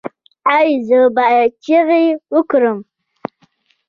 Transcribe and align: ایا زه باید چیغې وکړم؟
ایا 0.55 0.79
زه 0.87 0.99
باید 1.15 1.51
چیغې 1.63 2.03
وکړم؟ 2.33 2.77